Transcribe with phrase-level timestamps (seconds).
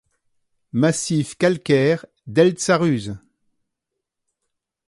[0.73, 3.19] Massif calcaire d'Eltzarruze.